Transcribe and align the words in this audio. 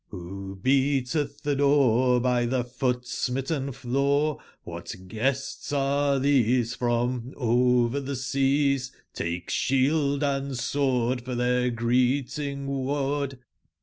^RO 0.11 0.59
beatctb 0.59 1.43
tbe 1.43 1.57
door 1.59 2.19
By 2.19 2.47
tbe 2.47 2.67
foot/smitten 2.69 3.71
floor? 3.71 4.39
Cdbat 4.65 5.07
guests 5.07 5.71
are 5.71 6.17
tbese 6.17 6.75
from 6.75 7.35
over 7.37 8.01
tbe 8.01 8.15
seas? 8.17 8.91
^ake 9.13 9.45
sbield 9.49 10.23
and 10.23 10.57
sword 10.57 11.21
for 11.23 11.35
tbeir 11.35 11.69
greeting/word. 11.75 13.37